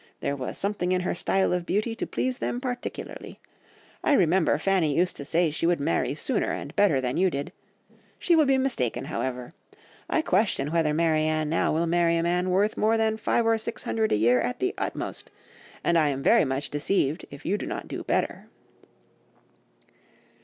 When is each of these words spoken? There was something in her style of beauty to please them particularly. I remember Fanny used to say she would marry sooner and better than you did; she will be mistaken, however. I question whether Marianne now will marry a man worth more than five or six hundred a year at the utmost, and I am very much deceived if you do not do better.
There 0.19 0.35
was 0.35 0.57
something 0.57 0.91
in 0.91 1.01
her 1.01 1.13
style 1.13 1.53
of 1.53 1.63
beauty 1.67 1.93
to 1.97 2.07
please 2.07 2.39
them 2.39 2.59
particularly. 2.59 3.39
I 4.03 4.13
remember 4.13 4.57
Fanny 4.57 4.97
used 4.97 5.15
to 5.17 5.25
say 5.25 5.51
she 5.51 5.67
would 5.67 5.79
marry 5.79 6.15
sooner 6.15 6.49
and 6.49 6.75
better 6.75 6.99
than 6.99 7.17
you 7.17 7.29
did; 7.29 7.51
she 8.17 8.35
will 8.35 8.47
be 8.47 8.57
mistaken, 8.57 9.05
however. 9.05 9.53
I 10.09 10.23
question 10.23 10.71
whether 10.71 10.91
Marianne 10.91 11.49
now 11.49 11.71
will 11.71 11.85
marry 11.85 12.17
a 12.17 12.23
man 12.23 12.49
worth 12.49 12.77
more 12.77 12.97
than 12.97 13.15
five 13.15 13.45
or 13.45 13.59
six 13.59 13.83
hundred 13.83 14.11
a 14.11 14.17
year 14.17 14.41
at 14.41 14.57
the 14.57 14.73
utmost, 14.75 15.29
and 15.83 15.99
I 15.99 16.09
am 16.09 16.23
very 16.23 16.45
much 16.45 16.71
deceived 16.71 17.25
if 17.29 17.45
you 17.45 17.55
do 17.59 17.67
not 17.67 17.87
do 17.87 18.03
better. 18.03 18.47